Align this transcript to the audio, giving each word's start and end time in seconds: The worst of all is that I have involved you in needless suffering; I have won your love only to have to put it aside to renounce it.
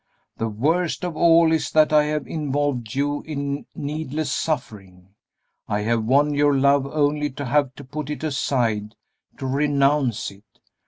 The 0.37 0.49
worst 0.49 1.05
of 1.05 1.15
all 1.15 1.51
is 1.51 1.69
that 1.69 1.93
I 1.93 2.05
have 2.05 2.25
involved 2.25 2.95
you 2.95 3.21
in 3.21 3.67
needless 3.75 4.31
suffering; 4.31 5.09
I 5.67 5.81
have 5.81 6.03
won 6.05 6.33
your 6.33 6.55
love 6.57 6.87
only 6.87 7.29
to 7.29 7.45
have 7.45 7.75
to 7.75 7.83
put 7.83 8.09
it 8.09 8.23
aside 8.23 8.95
to 9.37 9.45
renounce 9.45 10.31
it. 10.31 10.57